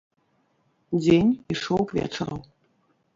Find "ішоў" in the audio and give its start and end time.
1.57-1.81